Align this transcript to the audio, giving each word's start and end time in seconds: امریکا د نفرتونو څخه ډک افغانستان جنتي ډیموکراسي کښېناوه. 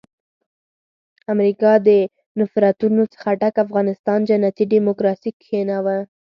امریکا 1.33 1.71
د 1.87 1.89
نفرتونو 2.39 3.01
څخه 3.13 3.29
ډک 3.41 3.55
افغانستان 3.65 4.19
جنتي 4.29 4.63
ډیموکراسي 4.73 5.29
کښېناوه. 5.41 5.97